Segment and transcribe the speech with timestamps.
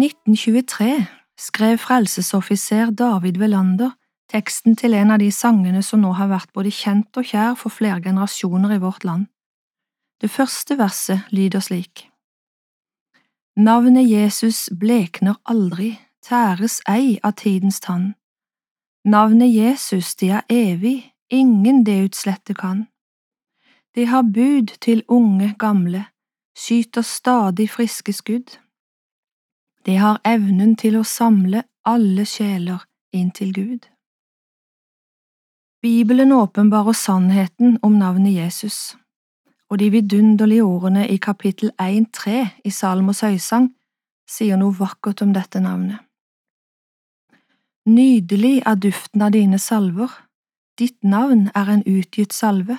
[0.00, 1.06] 1923
[1.38, 3.90] skrev frelsesoffiser David Velander
[4.30, 7.74] teksten til en av de sangene som nå har vært både kjent og kjær for
[7.74, 9.26] flere generasjoner i vårt land.
[10.20, 12.06] Det første verset lyder slik.
[13.56, 18.14] Navnet Jesus blekner aldri, tæres ei av tidens tann.
[19.04, 22.86] Navnet Jesus, det er evig, ingen det utslette kan.
[23.94, 26.04] Det har bud til unge gamle,
[26.56, 28.60] skyter stadig friske skudd.
[29.86, 32.84] Det har evnen til å samle alle sjeler
[33.16, 33.86] inn til Gud.
[35.80, 38.96] Bibelen åpenbarer sannheten om navnet Jesus,
[39.70, 43.70] og de vidunderlige ordene i kapittel 1–3 i Salmos høysang
[44.28, 46.04] sier noe vakkert om dette navnet.
[47.88, 50.12] Nydelig er duften av dine salver,
[50.78, 52.76] ditt navn er en utgitt salve,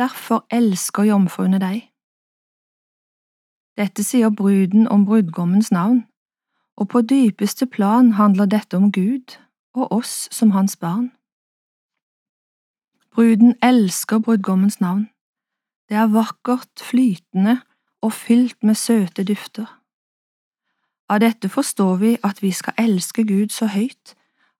[0.00, 1.87] derfor elsker jomfruene deg.
[3.78, 6.02] Dette sier bruden om brudgommens navn,
[6.76, 9.38] og på dypeste plan handler dette om Gud
[9.74, 11.12] og oss som hans barn.
[13.14, 15.08] Bruden elsker brudgommens navn.
[15.88, 17.60] Det er vakkert, flytende
[18.02, 19.66] og fylt med søte dufter.
[21.08, 24.14] Av dette forstår vi at vi skal elske Gud så høyt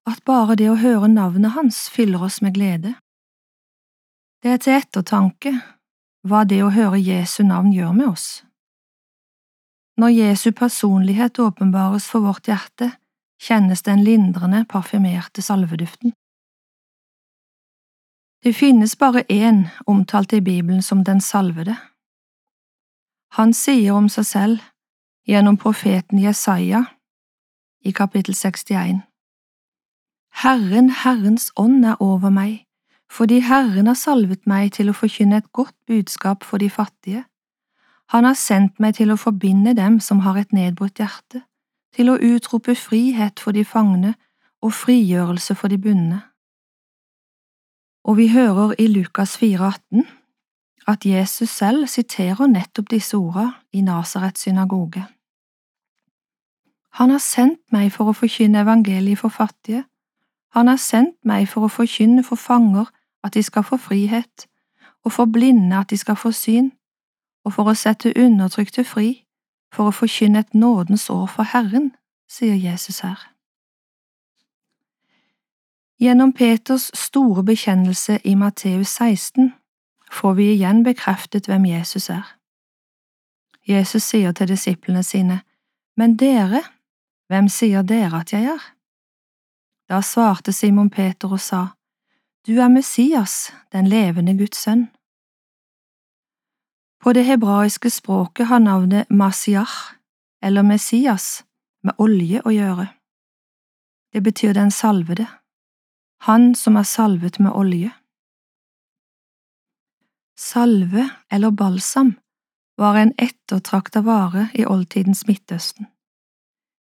[0.09, 2.95] at bare det å høre navnet hans fyller oss med glede.
[4.43, 5.59] Det er til ettertanke
[6.23, 8.29] hva det å høre Jesu navn gjør med oss.
[9.99, 12.93] Når Jesu personlighet åpenbares for vårt hjerte,
[13.43, 16.13] kjennes den lindrende, parfymerte salveduften.
[18.45, 21.77] Det finnes bare én omtalt i Bibelen som den salvede.
[23.33, 24.61] Han sier om seg selv,
[25.27, 26.85] gjennom profeten Jesaja,
[27.85, 29.03] i kapittel 61.
[30.43, 32.65] Herren, Herrens ånd er over meg,
[33.11, 37.25] fordi Herren har salvet meg til å forkynne et godt budskap for de fattige.
[38.09, 41.43] Han har sendt meg til å forbinde dem som har et nedbrutt hjerte,
[41.93, 44.15] til å utrope frihet for de fangne
[44.65, 46.23] og frigjørelse for de bundne.
[48.09, 50.07] Og vi hører i Lukas 4,18
[50.89, 55.05] at Jesus selv siterer nettopp disse ordene i Nasarets synagoge.
[56.97, 59.85] Han har sendt meg for å forkynne evangeliet for fattige,
[60.57, 62.89] han har sendt meg for å forkynne for fanger
[63.25, 64.49] at de skal få frihet,
[65.05, 66.73] og for blinde at de skal få syn,
[67.49, 69.25] og for å sette undertrykte fri,
[69.73, 71.95] for å forkynne et nådens år for Herren,
[72.29, 73.23] sier Jesus her.
[75.99, 79.55] Gjennom Peters store bekjennelse i Matteus 16
[80.13, 82.27] får vi igjen bekreftet hvem Jesus er.
[83.69, 85.41] Jesus sier til disiplene sine,
[85.97, 86.63] Men dere,
[87.29, 88.63] hvem sier dere at jeg er?
[89.89, 91.67] Da svarte Simon Peter og sa,
[92.47, 94.87] Du er Messias, den levende Guds sønn.
[97.03, 99.95] På det hebraiske språket har navnet Masiach,
[100.43, 101.45] eller Messias,
[101.83, 102.89] med olje å gjøre.
[104.13, 105.27] Det betyr den salvede
[106.21, 107.91] han som er salvet med olje.
[110.39, 112.15] Salve eller balsam
[112.79, 115.87] var en ettertrakta vare i oldtidens Midtøsten.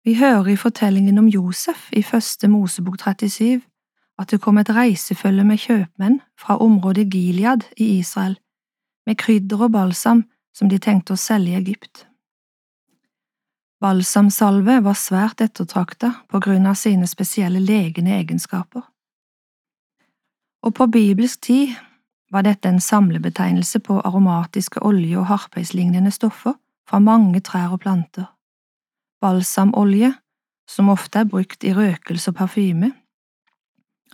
[0.04, 3.62] Vi hører i fortellingen om Josef i første Mosebok 37
[4.18, 8.38] at det kom et reisefølge med kjøpmenn fra området Gilead i Israel,
[9.06, 10.24] med krydder og balsam
[10.56, 12.06] som de tenkte å selge i Egypt.
[13.80, 18.86] Balsamsalve var svært ettertrakta på grunn av sine spesielle legende egenskaper
[20.66, 21.74] og på bibelsk tid
[22.34, 26.56] var dette en samlebetegnelse på aromatiske olje- og harpeislignende stoffer
[26.88, 28.26] fra mange trær og planter.
[29.22, 30.12] Balsamolje,
[30.68, 32.90] som ofte er brukt i røkelse og parfyme,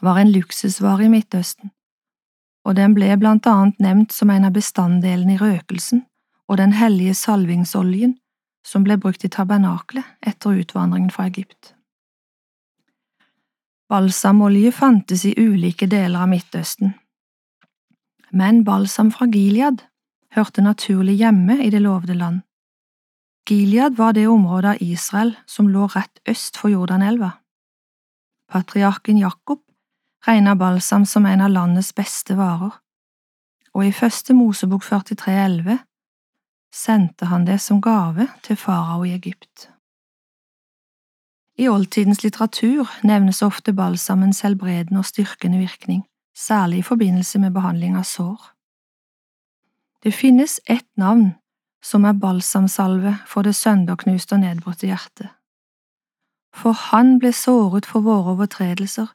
[0.02, 1.70] var en luksusvare i Midtøsten,
[2.66, 6.04] og den ble blant annet nevnt som en av bestanddelene i røkelsen
[6.48, 8.16] og den hellige salvingsoljen
[8.66, 11.74] som ble brukt i tabernaklet etter utvandringen fra Egypt.
[13.90, 16.94] Balsamolje fantes i ulike deler av Midtøsten,
[18.32, 19.82] men balsam fra Gilead
[20.32, 22.40] hørte naturlig hjemme i det lovede land.
[23.48, 27.32] Gilead var det området av Israel som lå rett øst for Jordanelva.
[28.48, 29.60] Patriarken Jakob
[30.26, 32.72] regna balsam som en av landets beste varer,
[33.74, 35.78] og i første Mosebok 43,11
[36.72, 39.68] sendte han det som gave til farao i Egypt.
[41.58, 46.04] I oldtidens litteratur nevnes ofte balsamens helbredende og styrkende virkning,
[46.36, 48.40] særlig i forbindelse med behandling av sår.
[50.02, 51.34] Det finnes ett navn
[51.84, 55.28] som er balsamsalve for det sønderknuste og nedbrutte hjertet.
[56.54, 59.12] For han ble såret for våre overtredelser,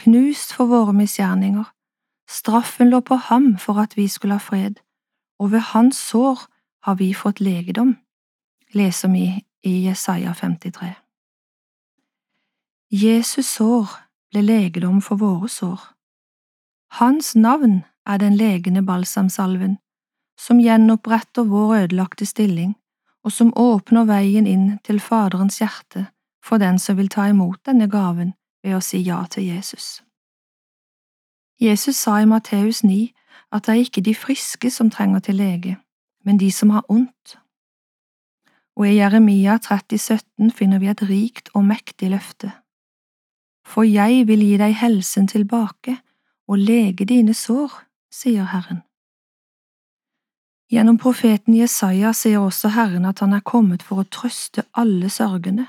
[0.00, 1.64] knust for våre misgjerninger,
[2.28, 4.80] straffen lå på ham for at vi skulle ha fred,
[5.38, 6.46] og ved hans sår
[6.86, 7.96] har vi fått legedom,
[8.72, 9.24] leser vi
[9.62, 10.94] i Jesaja 53.
[12.90, 13.90] Jesus sår
[14.30, 15.80] ble legedom for våre sår.
[16.98, 19.78] Hans navn er den legende balsamsalven,
[20.38, 22.74] som gjenoppretter vår ødelagte stilling,
[23.24, 26.06] og som åpner veien inn til Faderens hjerte
[26.42, 30.00] for den som vil ta imot denne gaven ved å si ja til Jesus.
[31.60, 33.10] Jesus sa i Matteus 9
[33.52, 35.76] at det er ikke de friske som trenger til lege,
[36.24, 37.36] men de som har ondt.
[38.76, 42.52] Og i Jeremia 30, 17 finner vi et rikt og mektig løfte.
[43.66, 45.98] For jeg vil gi deg helsen tilbake
[46.48, 47.74] og lege dine sår,
[48.10, 48.82] sier Herren.
[50.70, 55.66] Gjennom profeten Jesaja sier også Herren at han er kommet for å trøste alle sørgende,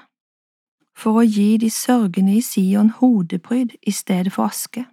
[1.02, 4.86] for å gi de sørgende i Sion hodepryd i stedet for aske,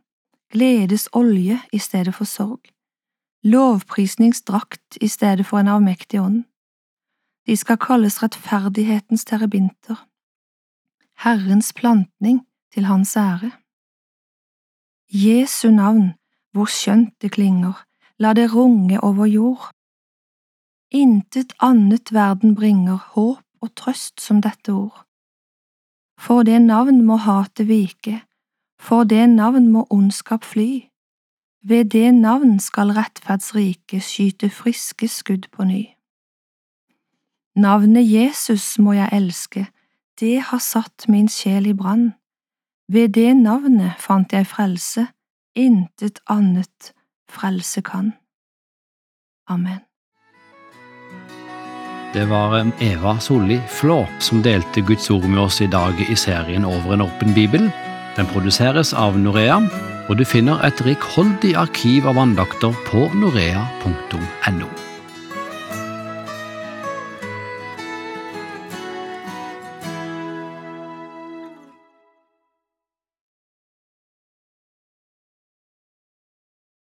[0.52, 2.70] gledes olje i stedet for sorg,
[3.44, 6.44] lovprisningsdrakt i stedet for en avmektig ånd.
[7.46, 10.05] De skal kalles rettferdighetens terabinter,
[11.19, 13.50] Herrens plantning til hans ære.
[15.11, 16.14] Jesu navn,
[16.52, 17.75] hvor skjønt det klinger,
[18.19, 19.66] la det runge over jord.
[20.94, 25.07] Intet annet verden bringer håp og trøst som dette ord.
[26.18, 28.22] For det navn må hatet vike,
[28.80, 30.88] for det navn må ondskap fly.
[31.62, 35.82] Ved det navn skal rettferdsriket skyte friske skudd på ny.
[37.58, 39.66] Navnet Jesus må jeg elske,
[40.20, 42.12] det har satt min sjel i brann.
[42.88, 45.06] Ved det navnet fant jeg frelse,
[45.54, 46.92] intet annet
[47.30, 48.12] frelse kan.
[49.46, 49.88] Amen.
[52.12, 56.64] Det var Eva Solli Flå som delte Guds ord med oss i dag i serien
[56.64, 57.69] Over en åpen bibel.
[58.16, 59.60] Den produseres av Norea,
[60.08, 64.70] og du finner et rikholdig arkiv av andakter på norea.no.